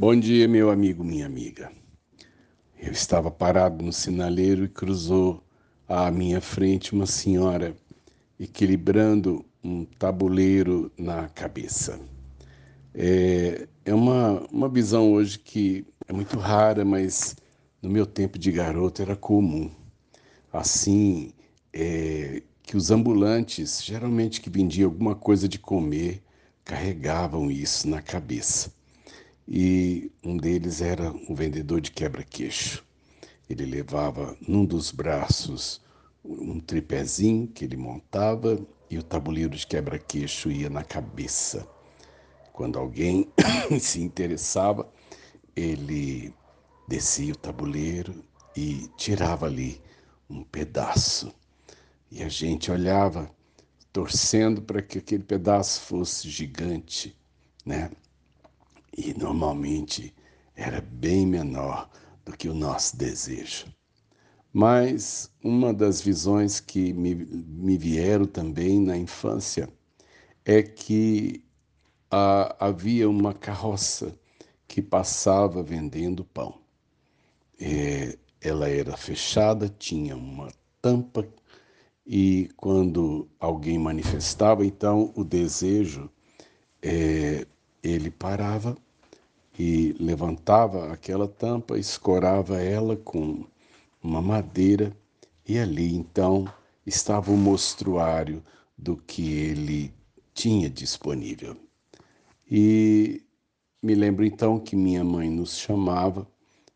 [0.00, 1.70] Bom dia, meu amigo, minha amiga.
[2.80, 5.44] Eu estava parado no sinaleiro e cruzou
[5.86, 7.76] à minha frente uma senhora
[8.38, 12.00] equilibrando um tabuleiro na cabeça.
[12.94, 17.36] É, é uma, uma visão hoje que é muito rara, mas
[17.82, 19.70] no meu tempo de garoto era comum.
[20.50, 21.34] Assim,
[21.74, 26.22] é, que os ambulantes, geralmente que vendiam alguma coisa de comer,
[26.64, 28.79] carregavam isso na cabeça
[29.52, 32.86] e um deles era um vendedor de quebra-queixo.
[33.48, 35.82] Ele levava num dos braços
[36.24, 41.66] um tripézinho que ele montava e o tabuleiro de quebra-queixo ia na cabeça.
[42.52, 43.28] Quando alguém
[43.80, 44.88] se interessava,
[45.56, 46.32] ele
[46.86, 48.24] descia o tabuleiro
[48.56, 49.82] e tirava ali
[50.28, 51.34] um pedaço.
[52.08, 53.28] E a gente olhava,
[53.92, 57.16] torcendo para que aquele pedaço fosse gigante,
[57.66, 57.90] né?
[58.96, 60.14] E normalmente
[60.54, 61.88] era bem menor
[62.24, 63.66] do que o nosso desejo.
[64.52, 69.68] Mas uma das visões que me, me vieram também na infância
[70.44, 71.44] é que
[72.58, 74.18] havia uma carroça
[74.66, 76.58] que passava vendendo pão.
[77.60, 80.48] É, ela era fechada, tinha uma
[80.82, 81.28] tampa,
[82.06, 86.10] e quando alguém manifestava então o desejo,
[86.82, 87.46] é,
[87.82, 88.76] ele parava
[89.58, 93.44] e levantava aquela tampa, escorava ela com
[94.02, 94.96] uma madeira
[95.46, 96.50] e ali então
[96.86, 98.42] estava o mostruário
[98.76, 99.92] do que ele
[100.32, 101.56] tinha disponível.
[102.50, 103.22] E
[103.82, 106.26] me lembro então que minha mãe nos chamava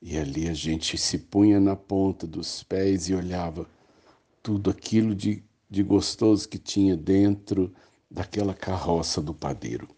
[0.00, 3.66] e ali a gente se punha na ponta dos pés e olhava
[4.42, 7.74] tudo aquilo de, de gostoso que tinha dentro
[8.10, 9.88] daquela carroça do padeiro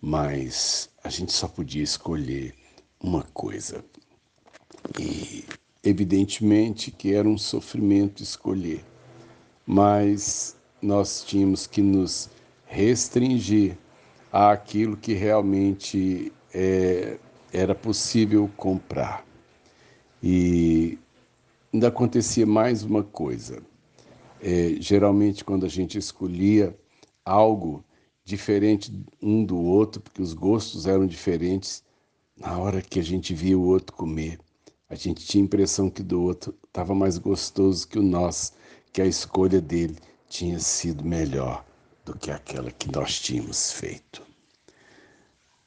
[0.00, 2.54] mas a gente só podia escolher
[3.00, 3.84] uma coisa.
[4.98, 5.44] E
[5.82, 8.84] evidentemente que era um sofrimento escolher,
[9.66, 12.30] mas nós tínhamos que nos
[12.66, 13.76] restringir
[14.32, 17.18] àquilo que realmente é,
[17.52, 19.26] era possível comprar.
[20.22, 20.98] E
[21.72, 23.62] ainda acontecia mais uma coisa.
[24.40, 26.76] É, geralmente, quando a gente escolhia
[27.24, 27.84] algo
[28.28, 31.82] diferente um do outro, porque os gostos eram diferentes.
[32.36, 34.38] Na hora que a gente via o outro comer,
[34.88, 38.52] a gente tinha a impressão que do outro estava mais gostoso que o nosso,
[38.92, 39.96] que a escolha dele
[40.28, 41.64] tinha sido melhor
[42.04, 44.22] do que aquela que nós tínhamos feito.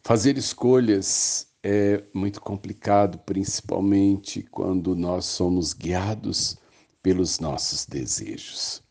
[0.04, 6.58] Fazer escolhas é muito complicado, principalmente quando nós somos guiados
[7.02, 8.82] pelos nossos desejos.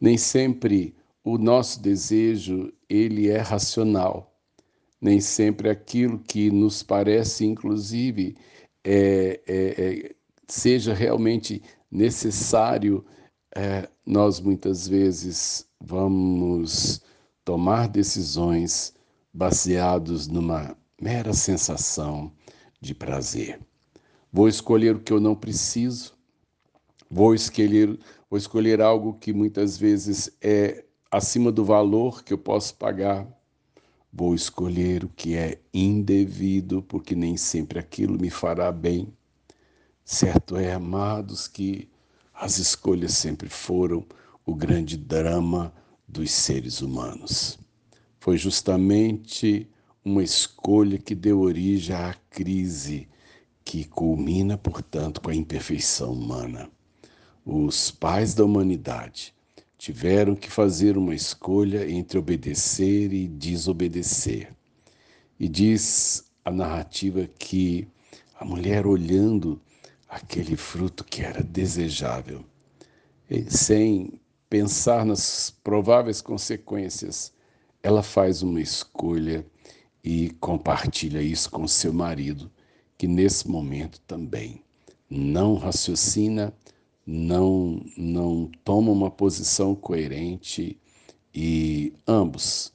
[0.00, 4.32] Nem sempre o nosso desejo ele é racional.
[5.00, 8.36] Nem sempre aquilo que nos parece, inclusive,
[8.82, 10.14] é, é, é,
[10.48, 13.04] seja realmente necessário,
[13.54, 17.02] é, nós muitas vezes vamos
[17.44, 18.94] tomar decisões
[19.32, 22.32] baseados numa mera sensação
[22.80, 23.60] de prazer.
[24.32, 26.14] Vou escolher o que eu não preciso,
[27.10, 27.98] vou escolher,
[28.30, 30.85] vou escolher algo que muitas vezes é
[31.16, 33.26] acima do valor que eu posso pagar.
[34.12, 39.08] Vou escolher o que é indevido, porque nem sempre aquilo me fará bem.
[40.04, 41.88] Certo é, amados, que
[42.34, 44.04] as escolhas sempre foram
[44.44, 45.72] o grande drama
[46.06, 47.58] dos seres humanos.
[48.20, 49.68] Foi justamente
[50.04, 53.08] uma escolha que deu origem à crise
[53.64, 56.70] que culmina, portanto, com a imperfeição humana.
[57.44, 59.34] Os pais da humanidade
[59.78, 64.54] tiveram que fazer uma escolha entre obedecer e desobedecer.
[65.38, 67.86] E diz a narrativa que
[68.38, 69.60] a mulher olhando
[70.08, 72.44] aquele fruto que era desejável,
[73.48, 77.32] sem pensar nas prováveis consequências,
[77.82, 79.44] ela faz uma escolha
[80.02, 82.50] e compartilha isso com seu marido,
[82.96, 84.62] que nesse momento também
[85.10, 86.54] não raciocina,
[87.06, 90.78] não, não tomam uma posição coerente
[91.32, 92.72] e ambos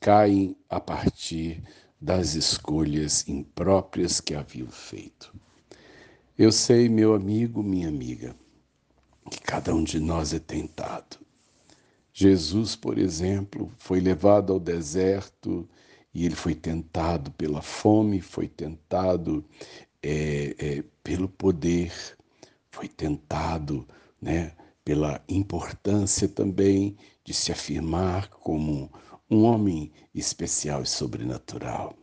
[0.00, 1.62] caem a partir
[2.00, 5.34] das escolhas impróprias que haviam feito.
[6.38, 8.34] Eu sei, meu amigo, minha amiga,
[9.30, 11.18] que cada um de nós é tentado.
[12.12, 15.68] Jesus, por exemplo, foi levado ao deserto
[16.14, 19.44] e ele foi tentado pela fome, foi tentado
[20.02, 21.92] é, é, pelo poder,
[22.76, 23.88] foi tentado
[24.20, 24.52] né,
[24.84, 26.94] pela importância também
[27.24, 28.92] de se afirmar como
[29.30, 31.94] um homem especial e sobrenatural.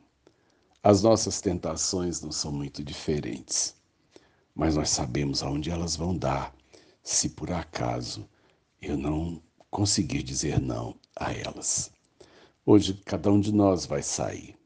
[0.82, 3.76] As nossas tentações não são muito diferentes,
[4.56, 6.52] mas nós sabemos aonde elas vão dar,
[7.04, 8.28] se por acaso
[8.82, 11.92] eu não conseguir dizer não a elas.
[12.66, 14.58] Hoje, cada um de nós vai sair.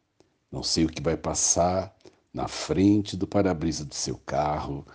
[0.49, 1.93] Não sei o que vai passar
[2.33, 4.85] na frente do para-brisa do seu carro,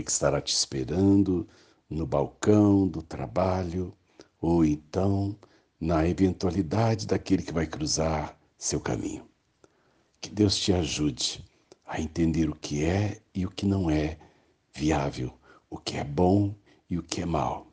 [0.00, 1.46] que, estará te esperando
[1.88, 3.94] no balcão do trabalho,
[4.40, 5.36] ou então
[5.78, 9.28] na eventualidade daquele que vai cruzar seu caminho.
[10.20, 11.44] Que Deus te ajude
[11.84, 14.18] a entender o que é e o que não é
[14.72, 15.34] viável,
[15.68, 16.54] o que é bom
[16.88, 17.66] e o que é mal.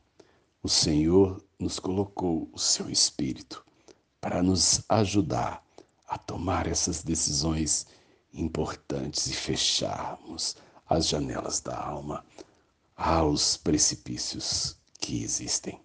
[0.62, 3.65] O Senhor nos colocou o seu Espírito
[4.19, 5.63] para nos ajudar
[6.07, 7.88] a tomar essas decisões
[8.33, 10.57] importantes e fecharmos
[10.89, 12.25] as janelas da alma
[12.95, 15.80] aos precipícios que existem.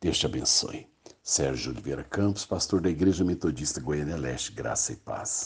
[0.00, 0.86] Deus te abençoe.
[1.22, 5.42] Sérgio Oliveira Campos, pastor da Igreja Metodista Goiânia Leste, graça e paz.